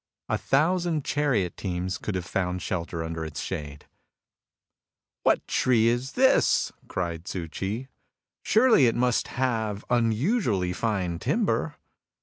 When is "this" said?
6.13-6.71